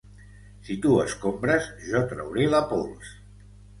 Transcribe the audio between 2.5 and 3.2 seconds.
la pols